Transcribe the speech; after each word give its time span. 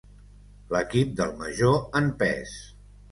L'equip 0.75 1.11
del 1.19 1.33
Major 1.41 1.77
en 2.01 2.09
pes. 2.23 2.55